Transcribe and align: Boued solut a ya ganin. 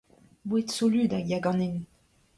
Boued 0.47 0.69
solut 0.77 1.11
a 1.17 1.19
ya 1.29 1.39
ganin. 1.45 1.75